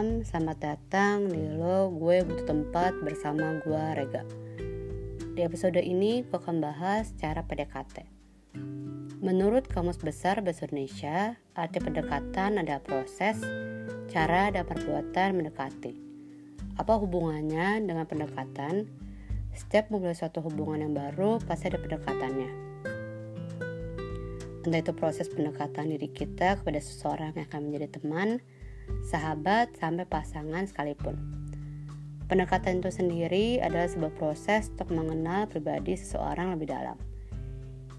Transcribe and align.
malam, 0.00 0.24
selamat 0.24 0.58
datang. 0.64 1.28
Di 1.28 1.60
Lo 1.60 1.92
Gue 1.92 2.24
Butuh 2.24 2.48
Tempat 2.48 3.04
bersama 3.04 3.60
gue 3.60 3.84
Rega. 3.92 4.24
Di 5.36 5.44
episode 5.44 5.76
ini 5.76 6.24
gue 6.24 6.40
akan 6.40 6.56
bahas 6.56 7.12
cara 7.20 7.44
PDKT 7.44 8.08
Menurut 9.20 9.68
Kamus 9.68 10.00
Besar 10.00 10.40
Bahasa 10.40 10.64
Indonesia, 10.64 11.36
arti 11.52 11.84
pendekatan 11.84 12.56
adalah 12.56 12.80
proses, 12.80 13.44
cara, 14.08 14.48
dan 14.48 14.64
perbuatan 14.64 15.36
mendekati. 15.36 15.92
Apa 16.80 16.96
hubungannya 16.96 17.84
dengan 17.84 18.08
pendekatan? 18.08 18.88
Setiap 19.52 19.92
memulai 19.92 20.16
suatu 20.16 20.40
hubungan 20.40 20.80
yang 20.80 20.96
baru, 20.96 21.44
pasti 21.44 21.68
ada 21.68 21.76
pendekatannya. 21.76 22.50
Entah 24.64 24.80
itu 24.80 24.96
proses 24.96 25.28
pendekatan 25.28 25.92
diri 25.92 26.08
kita 26.08 26.56
kepada 26.56 26.80
seseorang 26.80 27.36
yang 27.36 27.44
akan 27.52 27.68
menjadi 27.68 28.00
teman, 28.00 28.40
sahabat, 29.06 29.74
sampai 29.78 30.06
pasangan 30.06 30.66
sekalipun. 30.66 31.18
Pendekatan 32.30 32.78
itu 32.78 32.94
sendiri 32.94 33.58
adalah 33.58 33.90
sebuah 33.90 34.14
proses 34.14 34.70
untuk 34.78 34.94
mengenal 34.94 35.50
pribadi 35.50 35.98
seseorang 35.98 36.54
lebih 36.54 36.70
dalam. 36.70 36.94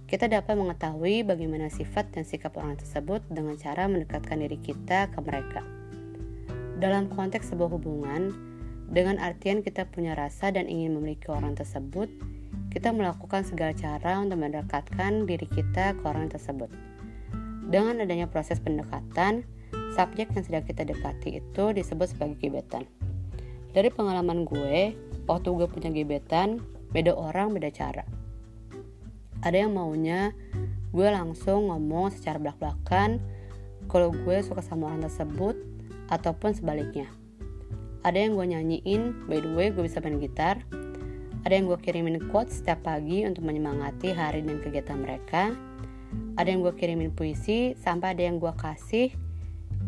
Kita 0.07 0.27
dapat 0.27 0.55
mengetahui 0.55 1.23
bagaimana 1.27 1.71
sifat 1.71 2.15
dan 2.15 2.23
sikap 2.23 2.55
orang 2.59 2.79
tersebut 2.79 3.23
dengan 3.31 3.55
cara 3.59 3.91
mendekatkan 3.91 4.39
diri 4.39 4.59
kita 4.59 5.11
ke 5.11 5.19
mereka. 5.23 5.63
Dalam 6.79 7.11
konteks 7.11 7.51
sebuah 7.51 7.75
hubungan, 7.75 8.31
dengan 8.91 9.19
artian 9.23 9.63
kita 9.63 9.87
punya 9.87 10.15
rasa 10.15 10.51
dan 10.51 10.67
ingin 10.67 10.99
memiliki 10.99 11.31
orang 11.31 11.55
tersebut, 11.55 12.11
kita 12.71 12.91
melakukan 12.91 13.43
segala 13.43 13.75
cara 13.75 14.19
untuk 14.19 14.39
mendekatkan 14.39 15.27
diri 15.27 15.47
kita 15.47 15.95
ke 15.95 16.03
orang 16.03 16.31
tersebut. 16.31 16.71
Dengan 17.71 18.03
adanya 18.03 18.27
proses 18.27 18.59
pendekatan, 18.59 19.47
subjek 19.91 20.31
yang 20.31 20.43
sedang 20.43 20.63
kita 20.63 20.87
dekati 20.87 21.43
itu 21.43 21.63
disebut 21.75 22.15
sebagai 22.15 22.39
gebetan. 22.39 22.87
Dari 23.71 23.87
pengalaman 23.91 24.43
gue, 24.43 24.95
waktu 25.27 25.47
gue 25.51 25.67
punya 25.67 25.91
gebetan, 25.91 26.59
beda 26.91 27.15
orang 27.15 27.55
beda 27.55 27.71
cara. 27.71 28.03
Ada 29.41 29.67
yang 29.67 29.73
maunya 29.73 30.35
gue 30.91 31.07
langsung 31.07 31.71
ngomong 31.71 32.11
secara 32.11 32.37
belak-belakan 32.37 33.23
kalau 33.87 34.11
gue 34.11 34.37
suka 34.43 34.59
sama 34.59 34.91
orang 34.91 35.07
tersebut 35.07 35.55
ataupun 36.11 36.51
sebaliknya. 36.51 37.07
Ada 38.03 38.27
yang 38.27 38.35
gue 38.35 38.45
nyanyiin, 38.51 39.01
by 39.29 39.39
the 39.39 39.51
way 39.55 39.67
gue 39.71 39.87
bisa 39.87 40.03
main 40.03 40.19
gitar. 40.19 40.59
Ada 41.41 41.57
yang 41.57 41.65
gue 41.69 41.79
kirimin 41.79 42.21
quote 42.29 42.53
setiap 42.53 42.85
pagi 42.85 43.25
untuk 43.25 43.47
menyemangati 43.47 44.13
hari 44.13 44.45
dan 44.45 44.61
kegiatan 44.61 44.99
mereka. 44.99 45.53
Ada 46.35 46.47
yang 46.53 46.61
gue 46.61 46.73
kirimin 46.75 47.15
puisi, 47.15 47.73
sampai 47.79 48.13
ada 48.13 48.23
yang 48.27 48.37
gue 48.37 48.51
kasih 48.57 49.15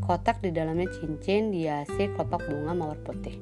kotak 0.02 0.41
di 0.41 0.49
dalamnya 0.49 0.89
cincin 0.89 1.53
dihiasi 1.53 2.09
kelopak 2.17 2.47
bunga 2.49 2.73
mawar 2.73 2.97
putih. 3.05 3.38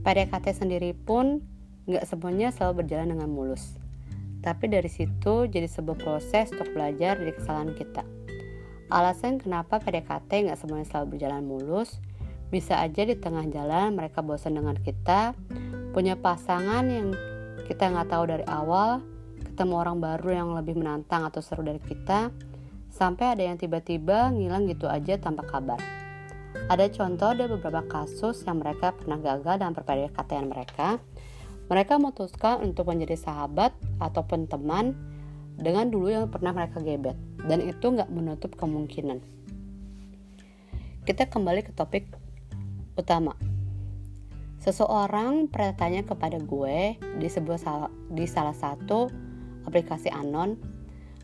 PDKT 0.00 0.46
sendiri 0.54 0.94
pun 0.94 1.42
nggak 1.90 2.06
semuanya 2.06 2.54
selalu 2.54 2.84
berjalan 2.84 3.16
dengan 3.16 3.28
mulus. 3.28 3.74
Tapi 4.40 4.72
dari 4.72 4.88
situ 4.88 5.50
jadi 5.50 5.68
sebuah 5.68 6.00
proses 6.00 6.48
untuk 6.54 6.72
belajar 6.72 7.18
dari 7.20 7.32
kesalahan 7.34 7.76
kita. 7.76 8.06
Alasan 8.90 9.38
kenapa 9.38 9.78
PDKT 9.78 10.50
nggak 10.50 10.58
semuanya 10.58 10.86
selalu 10.88 11.16
berjalan 11.16 11.42
mulus, 11.44 12.00
bisa 12.50 12.82
aja 12.82 13.06
di 13.06 13.14
tengah 13.14 13.46
jalan 13.46 13.94
mereka 13.94 14.24
bosan 14.24 14.58
dengan 14.58 14.74
kita, 14.74 15.36
punya 15.94 16.18
pasangan 16.18 16.82
yang 16.88 17.14
kita 17.70 17.86
nggak 17.86 18.10
tahu 18.10 18.24
dari 18.26 18.42
awal, 18.50 18.98
ketemu 19.46 19.74
orang 19.78 20.02
baru 20.02 20.28
yang 20.34 20.48
lebih 20.58 20.74
menantang 20.74 21.22
atau 21.22 21.38
seru 21.38 21.62
dari 21.62 21.78
kita, 21.78 22.34
Sampai 22.90 23.32
ada 23.38 23.42
yang 23.46 23.56
tiba-tiba 23.56 24.34
ngilang 24.34 24.66
gitu 24.66 24.90
aja 24.90 25.16
tanpa 25.16 25.46
kabar. 25.46 25.78
Ada 26.66 26.90
contoh 26.90 27.30
dari 27.34 27.50
beberapa 27.50 27.86
kasus 27.86 28.42
yang 28.42 28.58
mereka 28.58 28.90
pernah 28.94 29.18
gagal 29.18 29.62
dalam 29.62 29.74
PDKT 29.74 30.30
mereka. 30.46 30.98
Mereka 31.70 32.02
memutuskan 32.02 32.66
untuk 32.66 32.90
menjadi 32.90 33.14
sahabat 33.14 33.70
ataupun 34.02 34.50
teman 34.50 34.98
dengan 35.54 35.86
dulu 35.86 36.10
yang 36.10 36.26
pernah 36.26 36.50
mereka 36.50 36.82
gebet. 36.82 37.14
Dan 37.46 37.62
itu 37.62 37.94
nggak 37.94 38.10
menutup 38.10 38.58
kemungkinan. 38.58 39.22
Kita 41.06 41.30
kembali 41.30 41.62
ke 41.62 41.72
topik 41.72 42.10
utama. 42.98 43.38
Seseorang 44.60 45.48
pernah 45.48 45.72
tanya 45.72 46.02
kepada 46.04 46.36
gue 46.36 46.98
di 47.16 47.28
sebuah 47.30 47.88
di 48.12 48.28
salah 48.28 48.52
satu 48.52 49.08
aplikasi 49.64 50.12
anon. 50.12 50.60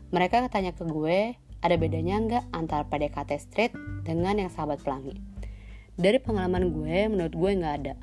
Mereka 0.09 0.49
tanya 0.49 0.73
ke 0.73 0.87
gue, 0.87 1.35
ada 1.65 1.75
bedanya 1.75 2.21
nggak 2.21 2.43
antara 2.53 2.85
PDKT 2.85 3.31
straight 3.41 3.73
dengan 4.05 4.37
yang 4.37 4.53
sahabat 4.53 4.81
pelangi? 4.85 5.17
Dari 5.97 6.21
pengalaman 6.21 6.69
gue, 6.69 7.09
menurut 7.09 7.33
gue 7.33 7.51
nggak 7.57 7.75
ada. 7.81 7.93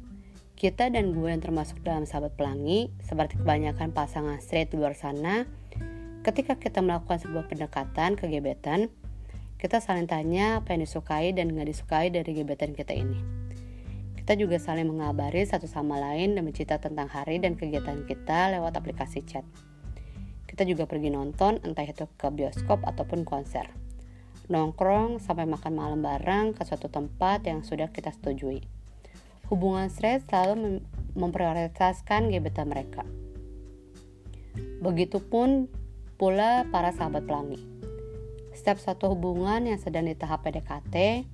Kita 0.59 0.91
dan 0.91 1.15
gue 1.15 1.31
yang 1.31 1.43
termasuk 1.43 1.79
dalam 1.87 2.07
sahabat 2.07 2.35
pelangi, 2.35 2.91
seperti 3.03 3.39
kebanyakan 3.39 3.95
pasangan 3.95 4.43
straight 4.43 4.75
di 4.75 4.83
luar 4.83 4.99
sana, 4.99 5.47
ketika 6.27 6.59
kita 6.59 6.83
melakukan 6.83 7.23
sebuah 7.23 7.47
pendekatan 7.47 8.19
ke 8.19 8.27
gebetan, 8.27 8.91
kita 9.63 9.79
saling 9.79 10.11
tanya 10.11 10.59
apa 10.59 10.75
yang 10.75 10.83
disukai 10.83 11.31
dan 11.31 11.55
nggak 11.55 11.71
disukai 11.71 12.11
dari 12.11 12.35
gebetan 12.35 12.75
kita 12.75 12.93
ini. 12.93 13.45
Kita 14.19 14.41
juga 14.41 14.57
saling 14.57 14.89
mengabari 14.89 15.45
satu 15.45 15.69
sama 15.69 16.01
lain 16.01 16.33
dan 16.33 16.49
mencerita 16.49 16.81
tentang 16.81 17.13
hari 17.13 17.39
dan 17.39 17.61
kegiatan 17.61 18.09
kita 18.09 18.57
lewat 18.57 18.75
aplikasi 18.75 19.21
chat. 19.21 19.45
Kita 20.55 20.71
juga 20.71 20.87
pergi 20.87 21.11
nonton, 21.11 21.59
entah 21.67 21.83
itu 21.83 22.07
ke 22.15 22.31
bioskop 22.31 22.87
ataupun 22.87 23.27
konser. 23.27 23.75
Nongkrong 24.47 25.19
sampai 25.19 25.51
makan 25.51 25.75
malam 25.75 25.99
bareng 25.99 26.55
ke 26.55 26.63
suatu 26.63 26.87
tempat 26.87 27.43
yang 27.43 27.67
sudah 27.67 27.91
kita 27.91 28.15
setujui. 28.15 28.63
Hubungan 29.51 29.91
stres 29.91 30.23
selalu 30.31 30.55
mem 30.55 30.75
memprioritaskan 31.19 32.31
gebetan 32.31 32.71
mereka. 32.71 33.03
Begitupun 34.79 35.67
pula 36.23 36.71
para 36.71 36.95
sahabat 36.95 37.27
pelangi. 37.27 37.59
Setiap 38.55 38.79
satu 38.79 39.11
hubungan 39.11 39.67
yang 39.67 39.83
sedang 39.83 40.07
di 40.07 40.15
tahap 40.15 40.47
PDKT 40.47 41.27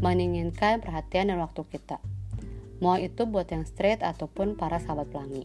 menginginkan 0.00 0.80
perhatian 0.80 1.28
dan 1.28 1.44
waktu 1.44 1.60
kita. 1.68 2.00
Mau 2.80 2.96
itu 2.96 3.28
buat 3.28 3.52
yang 3.52 3.68
straight 3.68 4.00
ataupun 4.00 4.56
para 4.56 4.80
sahabat 4.80 5.12
pelangi. 5.12 5.44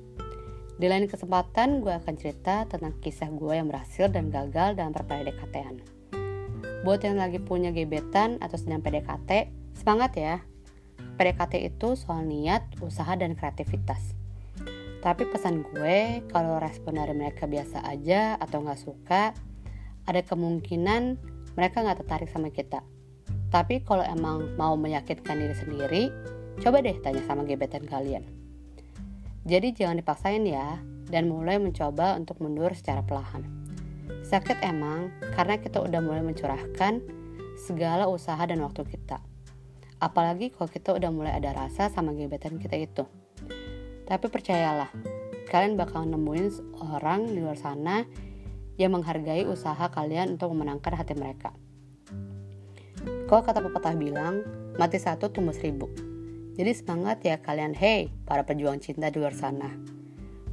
Di 0.77 0.85
lain 0.85 1.09
kesempatan, 1.09 1.81
gue 1.81 1.89
akan 1.89 2.15
cerita 2.21 2.69
tentang 2.69 2.93
kisah 3.01 3.33
gue 3.33 3.49
yang 3.49 3.65
berhasil 3.65 4.13
dan 4.13 4.29
gagal 4.29 4.77
dalam 4.77 4.93
PDKT-an. 4.93 5.81
Buat 6.85 7.01
yang 7.01 7.17
lagi 7.17 7.41
punya 7.41 7.73
gebetan 7.73 8.37
atau 8.37 8.61
sedang 8.61 8.85
PDKT, 8.85 9.49
semangat 9.73 10.13
ya! 10.13 10.45
PDKT 11.17 11.65
itu 11.65 11.97
soal 11.97 12.29
niat, 12.29 12.61
usaha, 12.85 13.09
dan 13.17 13.33
kreativitas. 13.33 14.13
Tapi 15.01 15.25
pesan 15.25 15.65
gue, 15.65 16.21
kalau 16.29 16.61
respon 16.61 17.01
dari 17.01 17.17
mereka 17.17 17.49
biasa 17.49 17.81
aja 17.81 18.37
atau 18.37 18.61
nggak 18.61 18.77
suka, 18.77 19.33
ada 20.05 20.21
kemungkinan 20.21 21.17
mereka 21.57 21.81
nggak 21.81 22.05
tertarik 22.05 22.29
sama 22.29 22.53
kita. 22.53 22.85
Tapi 23.49 23.81
kalau 23.81 24.05
emang 24.05 24.53
mau 24.61 24.77
meyakinkan 24.77 25.41
diri 25.41 25.55
sendiri, 25.57 26.03
coba 26.61 26.85
deh 26.85 27.01
tanya 27.01 27.25
sama 27.25 27.49
gebetan 27.49 27.81
kalian. 27.89 28.46
Jadi 29.47 29.71
jangan 29.71 29.95
dipaksain 29.95 30.43
ya, 30.43 30.83
dan 31.07 31.31
mulai 31.31 31.55
mencoba 31.55 32.19
untuk 32.19 32.43
mundur 32.43 32.75
secara 32.75 32.99
perlahan. 32.99 33.47
Sakit 34.27 34.59
emang, 34.59 35.07
karena 35.39 35.55
kita 35.55 35.79
udah 35.79 36.03
mulai 36.03 36.19
mencurahkan 36.19 36.99
segala 37.55 38.11
usaha 38.11 38.43
dan 38.43 38.59
waktu 38.59 38.83
kita. 38.83 39.23
Apalagi 40.03 40.51
kalau 40.51 40.67
kita 40.67 40.91
udah 40.99 41.09
mulai 41.15 41.31
ada 41.31 41.55
rasa 41.55 41.87
sama 41.87 42.11
gebetan 42.11 42.59
kita 42.59 42.75
itu. 42.75 43.07
Tapi 44.03 44.27
percayalah, 44.27 44.91
kalian 45.47 45.79
bakal 45.79 46.03
nemuin 46.03 46.75
orang 46.83 47.31
di 47.31 47.39
luar 47.39 47.55
sana 47.55 48.03
yang 48.75 48.93
menghargai 48.93 49.47
usaha 49.47 49.87
kalian 49.87 50.35
untuk 50.35 50.51
memenangkan 50.51 50.91
hati 50.91 51.15
mereka. 51.15 51.55
Kalau 53.31 53.41
kata 53.47 53.63
pepatah 53.63 53.95
bilang, 53.95 54.43
mati 54.75 54.99
satu 54.99 55.31
tumbuh 55.31 55.55
seribu. 55.55 56.16
Jadi 56.57 56.73
semangat 56.73 57.21
ya 57.21 57.37
kalian, 57.37 57.77
hey 57.77 58.09
para 58.25 58.41
pejuang 58.41 58.81
cinta 58.81 59.13
di 59.13 59.21
luar 59.21 59.37
sana. 59.37 59.69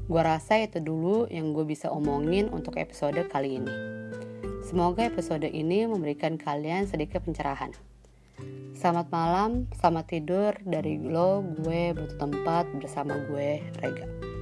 Gue 0.05 0.21
rasa 0.21 0.61
itu 0.61 0.85
dulu 0.85 1.25
yang 1.33 1.57
gue 1.57 1.65
bisa 1.65 1.89
omongin 1.89 2.53
untuk 2.53 2.77
episode 2.77 3.17
kali 3.33 3.57
ini. 3.57 3.73
Semoga 4.69 5.09
episode 5.09 5.49
ini 5.49 5.89
memberikan 5.89 6.37
kalian 6.37 6.85
sedikit 6.85 7.25
pencerahan. 7.25 7.73
Selamat 8.77 9.09
malam, 9.09 9.65
selamat 9.81 10.05
tidur 10.13 10.53
dari 10.61 11.01
lo, 11.01 11.41
gue 11.41 11.97
butuh 11.97 12.21
tempat 12.21 12.69
bersama 12.77 13.17
gue, 13.25 13.65
Rega. 13.81 14.34